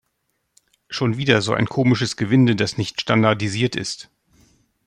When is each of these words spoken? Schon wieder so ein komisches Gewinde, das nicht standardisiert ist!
Schon 0.89 1.17
wieder 1.17 1.43
so 1.43 1.53
ein 1.53 1.67
komisches 1.67 2.17
Gewinde, 2.17 2.55
das 2.55 2.75
nicht 2.75 2.99
standardisiert 3.01 3.75
ist! 3.75 4.09